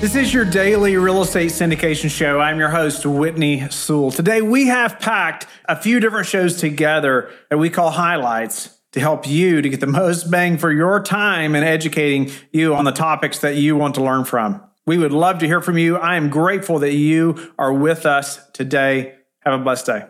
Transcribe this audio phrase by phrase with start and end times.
[0.00, 2.40] This is your daily real estate syndication show.
[2.40, 4.10] I'm your host, Whitney Sewell.
[4.10, 9.28] Today, we have packed a few different shows together that we call highlights to help
[9.28, 13.40] you to get the most bang for your time in educating you on the topics
[13.40, 14.62] that you want to learn from.
[14.86, 15.98] We would love to hear from you.
[15.98, 19.16] I am grateful that you are with us today.
[19.40, 20.06] Have a blessed day.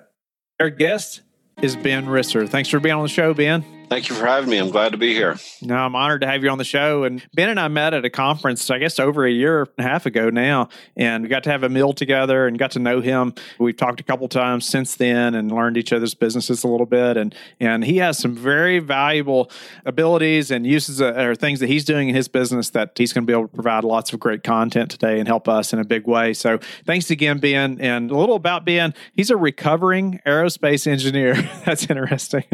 [0.61, 1.23] Our guest
[1.61, 2.49] is Ben Risser.
[2.49, 3.80] Thanks for being on the show, Ben.
[3.91, 4.57] Thank you for having me.
[4.57, 5.37] I'm glad to be here.
[5.61, 7.03] No, I'm honored to have you on the show.
[7.03, 9.83] And Ben and I met at a conference, I guess, over a year and a
[9.83, 13.01] half ago now, and we got to have a meal together and got to know
[13.01, 13.35] him.
[13.59, 17.17] We've talked a couple times since then and learned each other's businesses a little bit.
[17.17, 19.51] And and he has some very valuable
[19.85, 23.25] abilities and uses uh, or things that he's doing in his business that he's going
[23.25, 25.85] to be able to provide lots of great content today and help us in a
[25.85, 26.33] big way.
[26.33, 27.81] So thanks again, Ben.
[27.81, 28.95] And a little about Ben.
[29.15, 31.35] He's a recovering aerospace engineer.
[31.65, 32.45] That's interesting.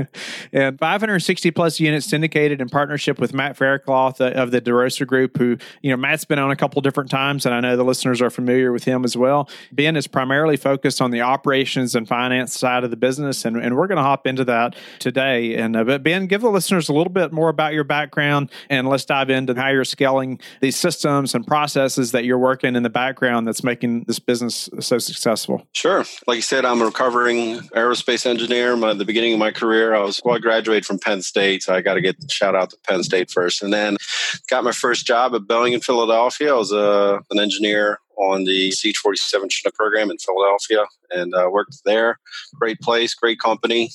[0.50, 5.36] And 500 60 plus units syndicated in partnership with Matt Faircloth of the DeRosa Group,
[5.36, 8.22] who, you know, Matt's been on a couple different times, and I know the listeners
[8.22, 9.50] are familiar with him as well.
[9.72, 13.76] Ben is primarily focused on the operations and finance side of the business, and, and
[13.76, 15.56] we're going to hop into that today.
[15.56, 18.88] And uh, but Ben, give the listeners a little bit more about your background, and
[18.88, 22.90] let's dive into how you're scaling these systems and processes that you're working in the
[22.90, 25.66] background that's making this business so successful.
[25.72, 26.04] Sure.
[26.28, 28.76] Like you said, I'm a recovering aerospace engineer.
[28.76, 31.74] My, the beginning of my career, I was well, I graduated from Penn State, so
[31.74, 33.96] I got to get shout out to Penn State first, and then
[34.48, 36.54] got my first job at Boeing in Philadelphia.
[36.54, 41.48] I was uh, an engineer on the C 47 Chinook program in Philadelphia, and uh,
[41.50, 42.18] worked there.
[42.54, 43.90] Great place, great company,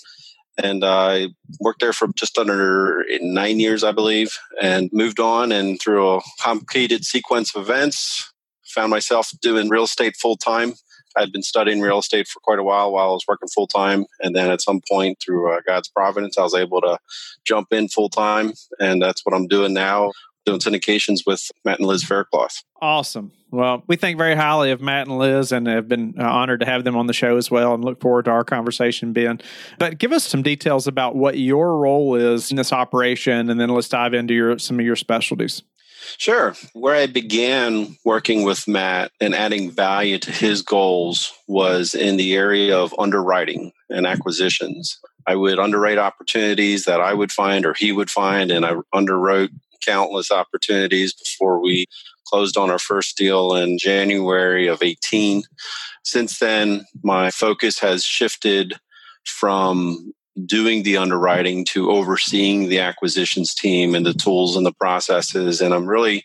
[0.57, 5.51] and I worked there for just under nine years, I believe, and moved on.
[5.51, 8.31] And through a complicated sequence of events,
[8.65, 10.73] found myself doing real estate full time
[11.17, 14.05] I'd been studying real estate for quite a while while I was working full time,
[14.21, 16.97] and then at some point through uh, God's providence, I was able to
[17.45, 20.11] jump in full time, and that's what I'm doing now.
[20.43, 22.63] Doing syndications with Matt and Liz Faircloth.
[22.81, 23.31] Awesome.
[23.51, 26.65] Well, we think very highly of Matt and Liz and have been uh, honored to
[26.65, 29.39] have them on the show as well and look forward to our conversation, Ben.
[29.77, 33.69] But give us some details about what your role is in this operation, and then
[33.69, 35.61] let's dive into your some of your specialties.
[36.17, 36.55] Sure.
[36.73, 42.35] Where I began working with Matt and adding value to his goals was in the
[42.35, 44.99] area of underwriting and acquisitions.
[45.27, 49.49] I would underwrite opportunities that I would find or he would find, and I underwrote
[49.85, 51.87] countless opportunities before we
[52.25, 55.43] closed on our first deal in January of 18.
[56.03, 58.73] Since then, my focus has shifted
[59.25, 60.13] from
[60.45, 65.61] doing the underwriting to overseeing the acquisitions team and the tools and the processes.
[65.61, 66.23] And i'm really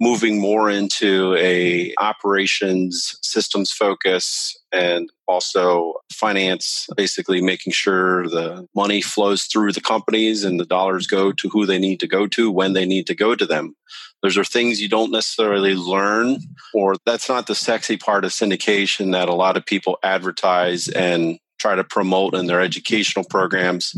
[0.00, 9.00] moving more into a operations systems focus and also finance basically making sure the money
[9.00, 12.50] flows through the companies and the dollars go to who they need to go to
[12.50, 13.74] when they need to go to them.
[14.22, 16.38] Those are things you don't necessarily learn
[16.74, 21.38] or that's not the sexy part of syndication that a lot of people advertise and
[21.58, 23.94] try to promote in their educational programs.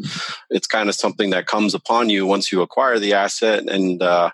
[0.51, 3.69] It's kind of something that comes upon you once you acquire the asset.
[3.69, 4.31] And uh,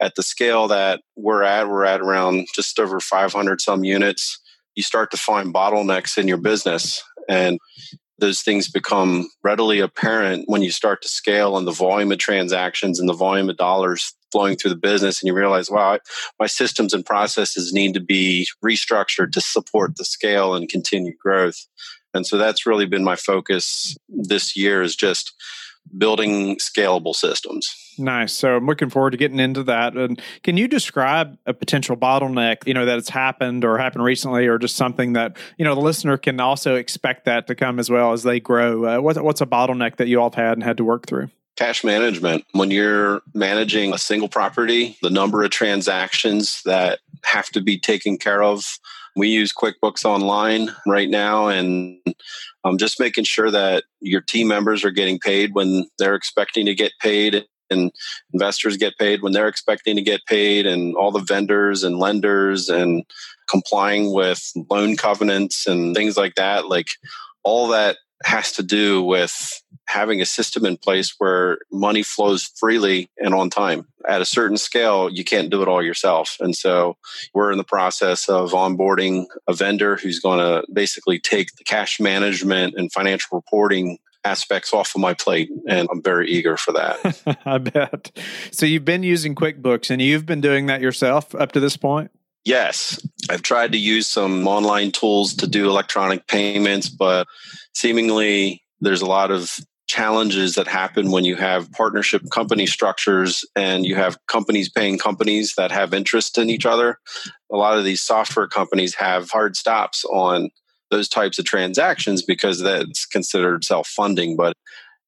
[0.00, 4.38] at the scale that we're at, we're at around just over 500 some units.
[4.74, 7.02] You start to find bottlenecks in your business.
[7.28, 7.58] And
[8.18, 12.98] those things become readily apparent when you start to scale and the volume of transactions
[12.98, 15.98] and the volume of dollars flowing through the business and you realize wow
[16.40, 21.66] my systems and processes need to be restructured to support the scale and continued growth
[22.16, 25.32] and so that's really been my focus this year is just
[25.96, 27.68] building scalable systems.
[27.98, 28.32] Nice.
[28.34, 29.96] So I'm looking forward to getting into that.
[29.96, 34.46] And can you describe a potential bottleneck, you know, that that's happened or happened recently,
[34.46, 37.90] or just something that you know the listener can also expect that to come as
[37.90, 38.84] well as they grow?
[38.84, 41.30] Uh, what's what's a bottleneck that you all have had and had to work through?
[41.56, 42.44] Cash management.
[42.52, 48.18] When you're managing a single property, the number of transactions that have to be taken
[48.18, 48.64] care of
[49.16, 51.98] we use QuickBooks Online right now, and
[52.64, 56.74] um, just making sure that your team members are getting paid when they're expecting to
[56.74, 57.90] get paid, and
[58.34, 62.68] investors get paid when they're expecting to get paid, and all the vendors and lenders
[62.68, 63.04] and
[63.48, 66.68] complying with loan covenants and things like that.
[66.68, 66.88] Like
[67.42, 73.10] all that has to do with having a system in place where money flows freely
[73.18, 73.86] and on time.
[74.08, 76.36] At a certain scale, you can't do it all yourself.
[76.40, 76.96] And so
[77.34, 82.00] we're in the process of onboarding a vendor who's going to basically take the cash
[82.00, 87.38] management and financial reporting aspects off of my plate and I'm very eager for that.
[87.46, 88.10] I bet.
[88.50, 92.10] So you've been using QuickBooks and you've been doing that yourself up to this point?
[92.44, 93.04] Yes.
[93.30, 97.26] I've tried to use some online tools to do electronic payments, but
[97.72, 99.56] seemingly there's a lot of
[99.96, 105.54] challenges that happen when you have partnership company structures and you have companies paying companies
[105.56, 106.98] that have interest in each other.
[107.50, 110.50] A lot of these software companies have hard stops on
[110.90, 114.36] those types of transactions because that's considered self funding.
[114.36, 114.52] But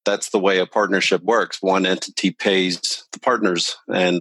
[0.06, 1.58] that's the way a partnership works.
[1.60, 3.76] One entity pays the partners.
[3.92, 4.20] And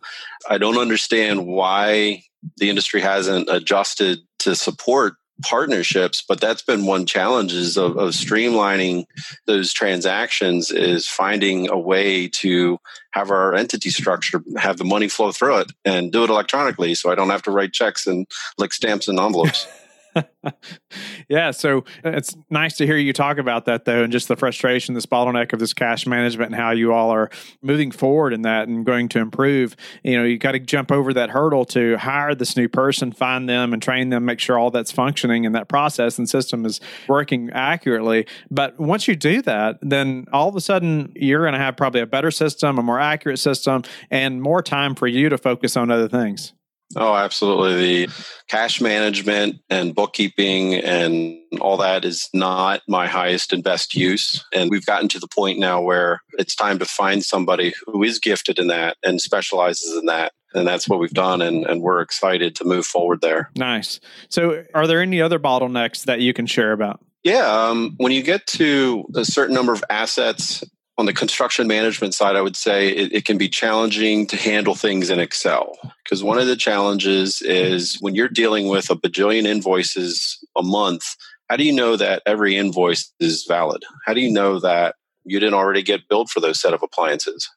[0.50, 2.24] I don't understand why
[2.58, 5.14] the industry hasn't adjusted to support
[5.44, 9.06] partnerships but that's been one challenges of, of streamlining
[9.46, 12.80] those transactions is finding a way to
[13.12, 17.12] have our entity structure have the money flow through it and do it electronically so
[17.12, 18.26] i don't have to write checks and
[18.58, 19.68] lick stamps and envelopes
[21.30, 24.36] yeah, so uh, it's nice to hear you talk about that though, and just the
[24.36, 27.30] frustration, this bottleneck of this cash management, and how you all are
[27.62, 29.76] moving forward in that and going to improve.
[30.04, 33.48] You know, you got to jump over that hurdle to hire this new person, find
[33.48, 36.80] them, and train them, make sure all that's functioning and that process and system is
[37.08, 38.26] working accurately.
[38.50, 42.02] But once you do that, then all of a sudden you're going to have probably
[42.02, 45.92] a better system, a more accurate system, and more time for you to focus on
[45.92, 46.54] other things.
[46.96, 48.06] Oh, absolutely.
[48.06, 48.14] The
[48.48, 54.44] cash management and bookkeeping and all that is not my highest and best use.
[54.54, 58.20] And we've gotten to the point now where it's time to find somebody who is
[58.20, 60.32] gifted in that and specializes in that.
[60.54, 61.42] And that's what we've done.
[61.42, 63.52] And, and we're excited to move forward there.
[63.58, 64.00] Nice.
[64.30, 67.04] So, are there any other bottlenecks that you can share about?
[67.24, 67.46] Yeah.
[67.46, 70.64] Um, when you get to a certain number of assets
[70.98, 74.74] on the construction management side, I would say it, it, can be challenging to handle
[74.74, 75.78] things in Excel.
[76.04, 81.04] Because one of the challenges is when you're dealing with a bajillion invoices a month,
[81.50, 83.84] how do you know that every invoice is valid?
[84.06, 87.48] How do you know that you didn't already get billed for those set of appliances?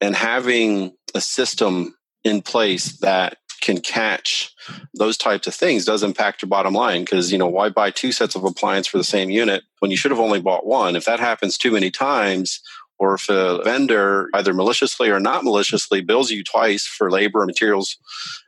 [0.00, 4.54] And having a system in place that can catch
[4.94, 8.12] those types of things does impact your bottom line because you know why buy two
[8.12, 10.96] sets of appliance for the same unit when you should have only bought one?
[10.96, 12.60] If that happens too many times
[12.98, 17.48] or if a vendor either maliciously or not maliciously bills you twice for labor and
[17.48, 17.96] materials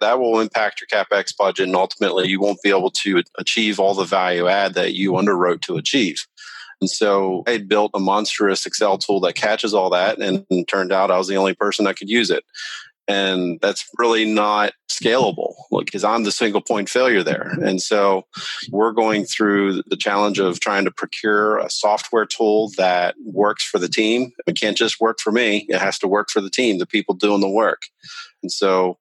[0.01, 3.95] that will impact your capex budget and ultimately you won't be able to achieve all
[3.95, 6.27] the value add that you underwrote to achieve.
[6.83, 10.91] And so I built a monstrous Excel tool that catches all that, and, and turned
[10.91, 12.45] out I was the only person that could use it
[13.09, 17.51] and that's really not scalable because I'm the single point failure there.
[17.53, 17.65] Mm-hmm.
[17.65, 18.27] And so
[18.71, 23.79] we're going through the challenge of trying to procure a software tool that works for
[23.79, 24.33] the team.
[24.47, 27.15] It can't just work for me, it has to work for the team, the people
[27.15, 27.83] doing the work.
[28.43, 28.99] And so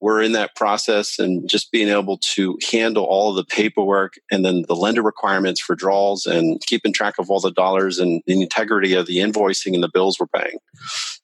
[0.00, 4.44] we're in that process and just being able to handle all of the paperwork and
[4.44, 8.40] then the lender requirements for draws and keeping track of all the dollars and the
[8.40, 10.58] integrity of the invoicing and the bills we're paying.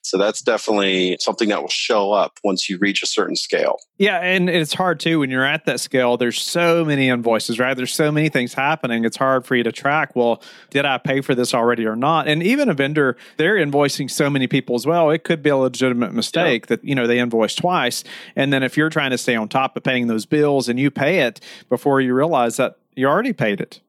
[0.02, 3.78] So that's definitely something that will show up once you reach a certain scale.
[3.98, 6.16] Yeah, and it's hard too when you're at that scale.
[6.16, 7.76] There's so many invoices, right?
[7.76, 9.04] There's so many things happening.
[9.04, 10.14] It's hard for you to track.
[10.14, 12.28] Well, did I pay for this already or not?
[12.28, 15.10] And even a vendor, they're invoicing so many people as well.
[15.10, 16.76] It could be a legitimate mistake yeah.
[16.76, 18.04] that you know they invoice twice.
[18.36, 20.90] And then if you're trying to stay on top of paying those bills and you
[20.90, 23.80] pay it before you realize that you already paid it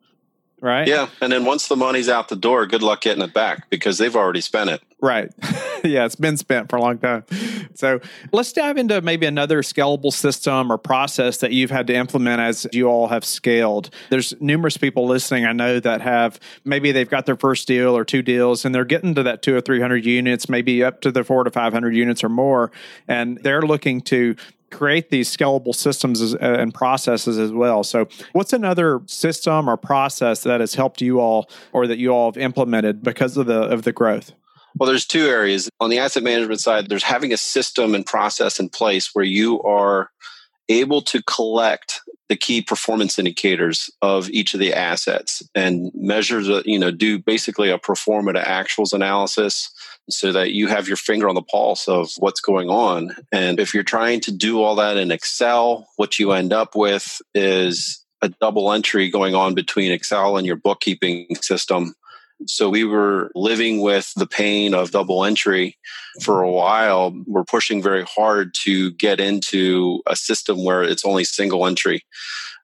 [0.62, 0.88] right?
[0.88, 1.10] Yeah.
[1.22, 4.16] And then once the money's out the door, good luck getting it back because they've
[4.16, 4.82] already spent it.
[5.00, 5.32] Right.
[5.84, 7.24] yeah, it's been spent for a long time.
[7.76, 8.00] So
[8.32, 12.66] let's dive into maybe another scalable system or process that you've had to implement as
[12.74, 13.92] you all have scaled.
[14.10, 18.04] There's numerous people listening, I know, that have maybe they've got their first deal or
[18.04, 21.24] two deals and they're getting to that two or 300 units, maybe up to the
[21.24, 22.72] four to 500 units or more.
[23.08, 24.36] And they're looking to
[24.72, 27.84] create these scalable systems uh, and processes as well.
[27.84, 32.32] So, what's another system or process that has helped you all, or that you all
[32.32, 34.34] have implemented because of the of the growth?
[34.78, 36.88] Well, there's two areas on the asset management side.
[36.88, 40.12] There's having a system and process in place where you are
[40.70, 46.62] able to collect the key performance indicators of each of the assets and measure the,
[46.66, 49.72] you know, do basically a pro forma to actuals analysis
[50.10, 53.16] so that you have your finger on the pulse of what's going on.
[53.32, 57.22] And if you're trying to do all that in Excel, what you end up with
[57.34, 61.94] is a double entry going on between Excel and your bookkeeping system.
[62.46, 65.78] So we were living with the pain of double entry
[66.22, 67.14] for a while.
[67.26, 72.04] We're pushing very hard to get into a system where it's only single entry.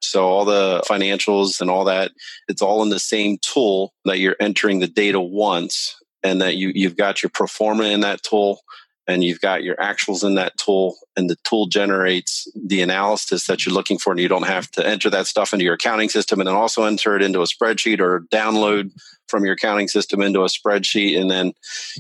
[0.02, 2.12] So all the financials and all that,
[2.48, 6.72] it's all in the same tool that you're entering the data once and that you,
[6.76, 8.60] you've got your pro forma in that tool
[9.08, 13.66] and you've got your actuals in that tool and the tool generates the analysis that
[13.66, 16.40] you're looking for and you don't have to enter that stuff into your accounting system
[16.40, 18.92] and then also enter it into a spreadsheet or download
[19.28, 21.54] from your accounting system into a spreadsheet and then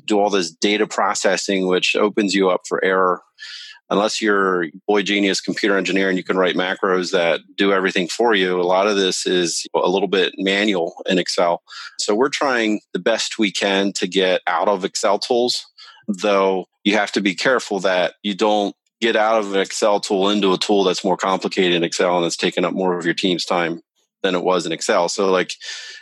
[0.06, 3.22] do all this data processing, which opens you up for error.
[3.90, 8.34] Unless you're boy genius computer engineer and you can write macros that do everything for
[8.34, 11.62] you, a lot of this is a little bit manual in Excel.
[12.00, 15.66] So we're trying the best we can to get out of Excel tools,
[16.08, 20.30] though you have to be careful that you don't get out of an Excel tool
[20.30, 23.14] into a tool that's more complicated in Excel and that's taking up more of your
[23.14, 23.82] team's time
[24.22, 25.10] than it was in Excel.
[25.10, 25.54] So, like,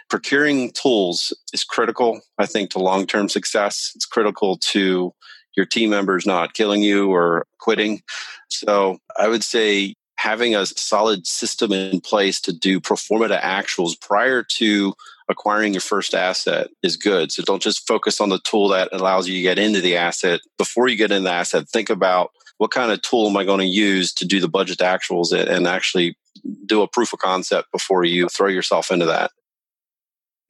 [0.10, 3.92] procuring tools is critical, I think, to long term success.
[3.96, 5.14] It's critical to
[5.58, 8.02] your team members not killing you or quitting.
[8.50, 13.38] So, I would say having a solid system in place to do pro forma to
[13.38, 14.94] actuals prior to
[15.32, 17.32] acquiring your first asset is good.
[17.32, 20.42] So don't just focus on the tool that allows you to get into the asset.
[20.58, 23.60] Before you get into the asset, think about what kind of tool am I going
[23.60, 26.16] to use to do the budget actuals and actually
[26.66, 29.32] do a proof of concept before you throw yourself into that.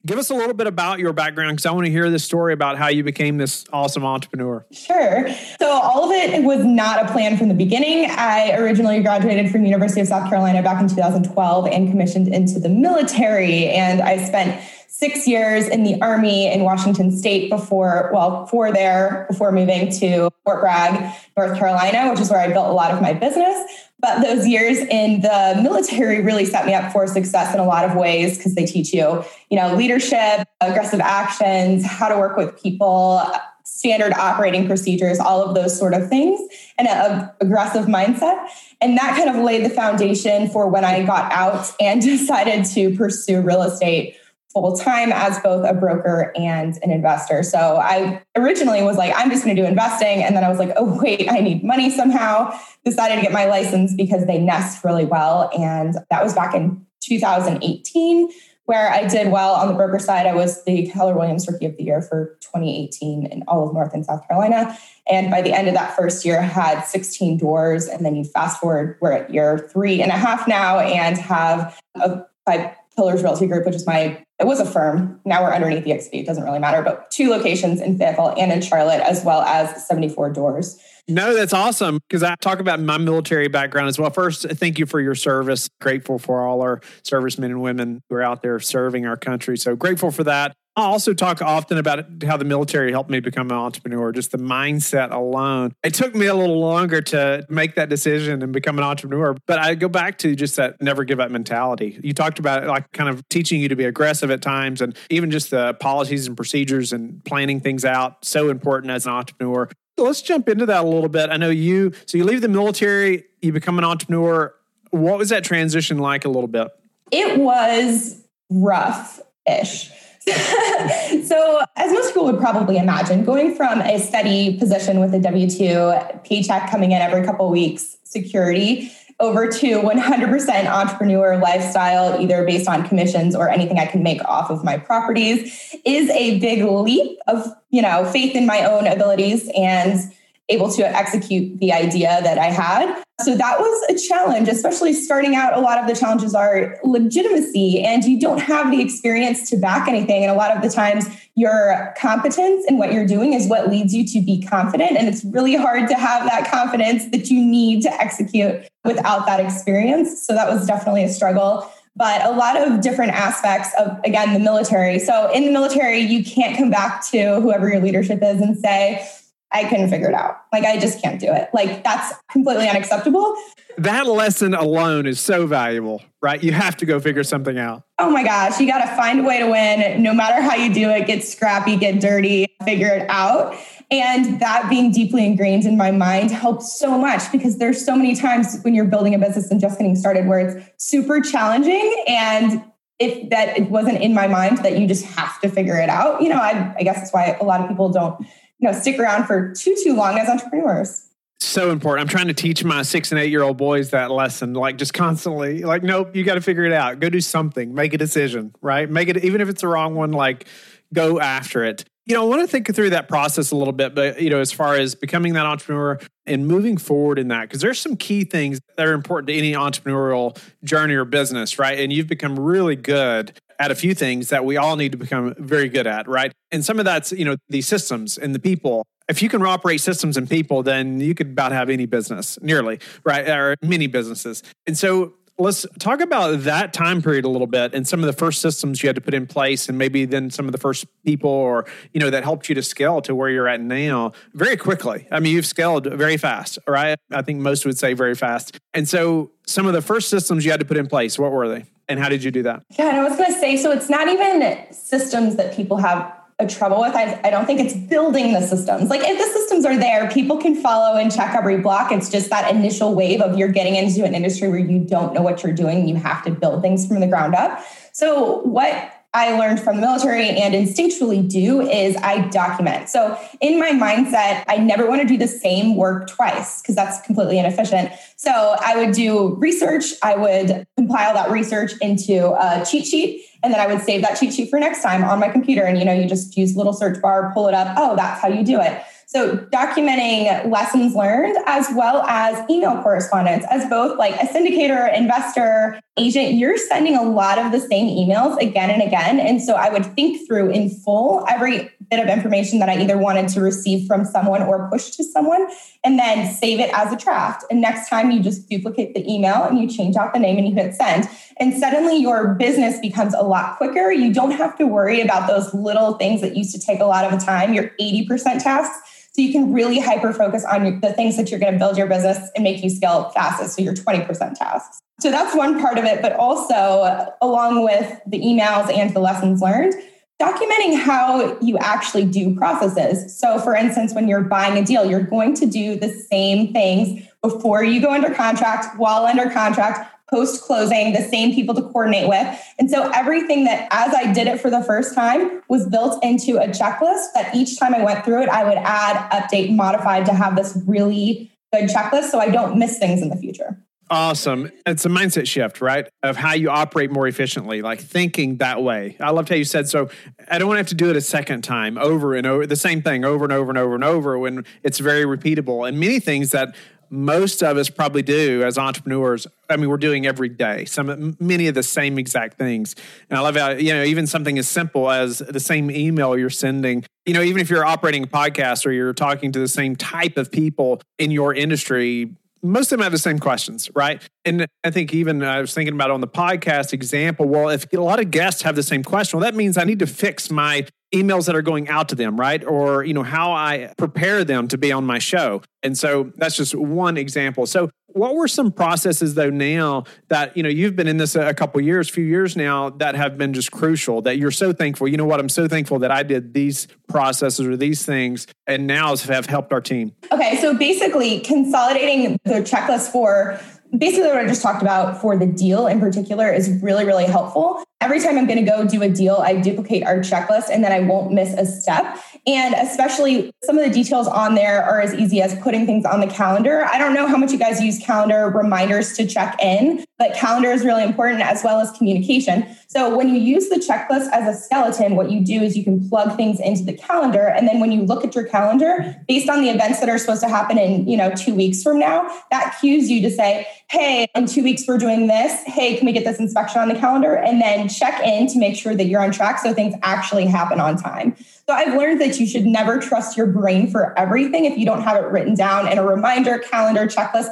[0.04, 2.52] Give us a little bit about your background because I want to hear the story
[2.52, 4.66] about how you became this awesome entrepreneur.
[4.72, 5.28] Sure.
[5.60, 8.10] So all of it was not a plan from the beginning.
[8.10, 12.68] I originally graduated from University of South Carolina back in 2012 and commissioned into the
[12.68, 18.72] military and I spent six years in the Army in Washington State before, well, four
[18.72, 22.90] there before moving to Fort Bragg, North Carolina, which is where I built a lot
[22.92, 23.88] of my business.
[24.02, 27.88] But those years in the military really set me up for success in a lot
[27.88, 32.60] of ways because they teach you, you know, leadership, aggressive actions, how to work with
[32.60, 33.22] people,
[33.62, 36.40] standard operating procedures, all of those sort of things,
[36.78, 38.44] and an aggressive mindset.
[38.80, 42.96] And that kind of laid the foundation for when I got out and decided to
[42.96, 44.16] pursue real estate
[44.52, 47.42] full time as both a broker and an investor.
[47.42, 50.22] So I originally was like, I'm just going to do investing.
[50.22, 52.58] And then I was like, oh, wait, I need money somehow.
[52.84, 55.50] Decided to get my license because they nest really well.
[55.56, 58.30] And that was back in 2018,
[58.66, 60.26] where I did well on the broker side.
[60.26, 63.92] I was the Keller Williams Rookie of the Year for 2018 in all of North
[63.94, 64.76] and South Carolina.
[65.10, 67.86] And by the end of that first year, I had 16 doors.
[67.86, 71.80] And then you fast forward, we're at year three and a half now and have
[71.96, 75.20] a five Pillars Realty Group, which is my, it was a firm.
[75.24, 76.10] Now we're underneath the XP.
[76.12, 79.86] It doesn't really matter, but two locations in Fayetteville and in Charlotte, as well as
[79.86, 80.78] 74 doors.
[81.08, 84.10] No, that's awesome because I talk about my military background as well.
[84.10, 85.68] First, thank you for your service.
[85.80, 89.58] Grateful for all our servicemen and women who are out there serving our country.
[89.58, 90.54] So grateful for that.
[90.74, 94.38] I also talk often about how the military helped me become an entrepreneur, just the
[94.38, 95.74] mindset alone.
[95.82, 99.58] It took me a little longer to make that decision and become an entrepreneur, but
[99.58, 102.00] I go back to just that never give up mentality.
[102.02, 105.30] You talked about like kind of teaching you to be aggressive at times and even
[105.30, 109.68] just the policies and procedures and planning things out, so important as an entrepreneur.
[109.98, 111.30] Let's jump into that a little bit.
[111.30, 114.54] I know you, so you leave the military, you become an entrepreneur.
[114.90, 116.68] What was that transition like a little bit?
[117.10, 119.90] It was rough ish
[121.24, 125.50] so, as most people would probably imagine, going from a steady position with a W
[125.50, 128.92] 2 paycheck coming in every couple weeks, security,
[129.22, 134.50] over to 100% entrepreneur lifestyle, either based on commissions or anything I can make off
[134.50, 139.48] of my properties, is a big leap of you know faith in my own abilities
[139.56, 140.12] and
[140.52, 143.02] able to execute the idea that I had.
[143.20, 145.56] So that was a challenge, especially starting out.
[145.56, 149.88] A lot of the challenges are legitimacy, and you don't have the experience to back
[149.88, 150.22] anything.
[150.22, 153.94] And a lot of the times, your competence in what you're doing is what leads
[153.94, 154.98] you to be confident.
[154.98, 159.40] And it's really hard to have that confidence that you need to execute without that
[159.40, 160.26] experience.
[160.26, 164.38] So that was definitely a struggle but a lot of different aspects of again the
[164.38, 168.56] military so in the military you can't come back to whoever your leadership is and
[168.58, 169.06] say
[169.52, 170.42] I couldn't figure it out.
[170.52, 171.50] Like I just can't do it.
[171.52, 173.36] Like that's completely unacceptable.
[173.78, 176.42] That lesson alone is so valuable, right?
[176.42, 177.84] You have to go figure something out.
[177.98, 180.72] Oh my gosh, you got to find a way to win no matter how you
[180.72, 183.56] do it, get scrappy, get dirty, figure it out.
[183.90, 188.14] And that being deeply ingrained in my mind helps so much because there's so many
[188.14, 192.64] times when you're building a business and just getting started where it's super challenging and
[192.98, 196.22] if that it wasn't in my mind that you just have to figure it out.
[196.22, 198.24] You know, I, I guess that's why a lot of people don't
[198.62, 201.08] you know stick around for too too long as entrepreneurs
[201.42, 202.02] so important.
[202.02, 204.94] I'm trying to teach my six and eight year old boys that lesson, like just
[204.94, 207.00] constantly, like, nope, you got to figure it out.
[207.00, 208.88] Go do something, make a decision, right?
[208.88, 210.46] Make it, even if it's the wrong one, like
[210.94, 211.84] go after it.
[212.06, 214.40] You know, I want to think through that process a little bit, but, you know,
[214.40, 218.24] as far as becoming that entrepreneur and moving forward in that, because there's some key
[218.24, 221.78] things that are important to any entrepreneurial journey or business, right?
[221.78, 225.36] And you've become really good at a few things that we all need to become
[225.38, 226.32] very good at, right?
[226.50, 228.84] And some of that's, you know, the systems and the people.
[229.08, 232.80] If you can operate systems and people, then you could about have any business, nearly,
[233.04, 233.28] right?
[233.28, 234.42] Or many businesses.
[234.66, 238.12] And so let's talk about that time period a little bit and some of the
[238.12, 240.86] first systems you had to put in place and maybe then some of the first
[241.04, 244.56] people or you know that helped you to scale to where you're at now very
[244.56, 245.06] quickly.
[245.10, 246.98] I mean you've scaled very fast right?
[247.10, 248.58] I think most would say very fast.
[248.74, 251.48] And so some of the first systems you had to put in place what were
[251.48, 251.64] they?
[251.88, 252.62] And how did you do that?
[252.78, 256.21] Yeah and i was going to say so it's not even systems that people have
[256.42, 256.94] a trouble with.
[256.94, 258.90] I, I don't think it's building the systems.
[258.90, 261.90] Like if the systems are there, people can follow and check every block.
[261.92, 265.22] It's just that initial wave of you're getting into an industry where you don't know
[265.22, 265.88] what you're doing.
[265.88, 267.64] You have to build things from the ground up.
[267.92, 272.88] So what I learned from the military and instinctually do is I document.
[272.88, 277.04] So in my mindset, I never want to do the same work twice because that's
[277.06, 277.92] completely inefficient.
[278.16, 283.52] So I would do research, I would compile that research into a cheat sheet, and
[283.52, 285.62] then I would save that cheat sheet for next time on my computer.
[285.64, 287.74] And you know, you just use a little search bar, pull it up.
[287.76, 288.82] Oh, that's how you do it.
[289.14, 295.78] So documenting lessons learned as well as email correspondence as both like a syndicator, investor,
[295.98, 299.20] agent, you're sending a lot of the same emails again and again.
[299.20, 302.96] And so I would think through in full every bit of information that I either
[302.96, 305.46] wanted to receive from someone or push to someone
[305.84, 307.44] and then save it as a draft.
[307.50, 310.48] And next time you just duplicate the email and you change out the name and
[310.48, 311.06] you hit send.
[311.36, 313.92] And suddenly your business becomes a lot quicker.
[313.92, 317.12] You don't have to worry about those little things that used to take a lot
[317.12, 321.30] of time, your 80% tasks so you can really hyper focus on the things that
[321.30, 323.56] you're going to build your business and make you scale fastest.
[323.56, 324.80] So your 20% tasks.
[325.00, 326.00] So that's one part of it.
[326.00, 329.74] But also, uh, along with the emails and the lessons learned,
[330.20, 333.18] documenting how you actually do processes.
[333.18, 337.06] So, for instance, when you're buying a deal, you're going to do the same things
[337.20, 342.08] before you go under contract, while under contract, post closing, the same people to coordinate
[342.08, 342.38] with.
[342.58, 346.36] And so everything that, as I did it for the first time, was built into
[346.36, 350.12] a checklist that each time I went through it, I would add, update, modify to
[350.12, 353.58] have this really good checklist so I don't miss things in the future.
[353.90, 354.50] Awesome.
[354.64, 355.86] It's a mindset shift, right?
[356.02, 358.96] Of how you operate more efficiently, like thinking that way.
[358.98, 359.90] I loved how you said, so
[360.28, 362.56] I don't want to have to do it a second time over and over, the
[362.56, 365.68] same thing over and over and over and over when it's very repeatable.
[365.68, 366.54] And many things that
[366.92, 369.26] most of us probably do as entrepreneurs.
[369.48, 372.76] I mean, we're doing every day some many of the same exact things.
[373.08, 376.30] And I love how you know even something as simple as the same email you're
[376.30, 376.84] sending.
[377.06, 380.18] You know, even if you're operating a podcast or you're talking to the same type
[380.18, 384.06] of people in your industry, most of them have the same questions, right?
[384.24, 387.78] And I think even I was thinking about on the podcast example, well, if a
[387.78, 390.66] lot of guests have the same question, well, that means I need to fix my
[390.92, 392.44] emails that are going out to them, right?
[392.44, 395.42] Or, you know, how I prepare them to be on my show.
[395.62, 397.46] And so that's just one example.
[397.46, 401.34] So what were some processes though now that, you know, you've been in this a
[401.34, 404.88] couple years, few years now that have been just crucial that you're so thankful.
[404.88, 405.20] You know what?
[405.20, 409.52] I'm so thankful that I did these processes or these things and now have helped
[409.52, 409.92] our team.
[410.10, 410.36] Okay.
[410.40, 413.40] So basically consolidating the checklist for
[413.76, 417.62] basically what I just talked about for the deal in particular is really, really helpful.
[417.82, 420.70] Every time I'm going to go do a deal, I duplicate our checklist and then
[420.70, 421.98] I won't miss a step.
[422.28, 425.98] And especially some of the details on there are as easy as putting things on
[425.98, 426.64] the calendar.
[426.64, 430.52] I don't know how much you guys use calendar reminders to check in, but calendar
[430.52, 432.46] is really important as well as communication.
[432.68, 435.88] So when you use the checklist as a skeleton, what you do is you can
[435.88, 437.26] plug things into the calendar.
[437.26, 440.22] And then when you look at your calendar, based on the events that are supposed
[440.22, 444.06] to happen in, you know, two weeks from now, that cues you to say, hey,
[444.14, 445.42] in two weeks we're doing this.
[445.46, 447.14] Hey, can we get this inspection on the calendar?
[447.14, 450.60] And then check in to make sure that you're on track so things actually happen
[450.60, 451.16] on time.
[451.48, 454.82] So I've learned that you should never trust your brain for everything if you don't
[454.82, 457.28] have it written down in a reminder, calendar, checklist.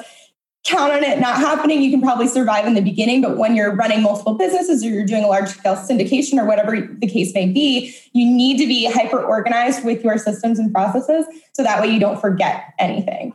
[0.64, 1.82] Count on it not happening.
[1.82, 5.06] You can probably survive in the beginning, but when you're running multiple businesses or you're
[5.06, 8.90] doing a large scale syndication or whatever the case may be, you need to be
[8.90, 13.34] hyper organized with your systems and processes so that way you don't forget anything.